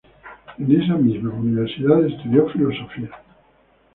[0.57, 3.11] En esta misma universidad estudió Filosofía.